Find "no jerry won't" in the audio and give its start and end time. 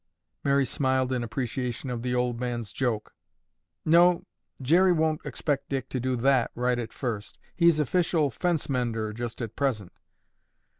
3.85-5.23